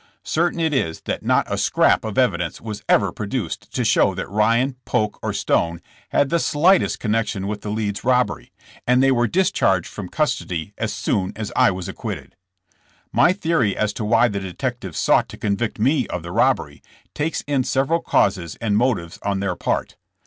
[0.23, 4.27] Certain it is that not a scrap of evidence was ever produced to show that
[4.27, 8.51] Ryan, Polk or Stone had the slightest connection with the Leeds robbery,
[8.87, 12.35] and they were discharged from custody as soon as I was acquitted.
[13.11, 16.81] My theory as to why the detectives sought to convict me of the robbery,
[17.13, 19.97] takes in several causes and motives on their part.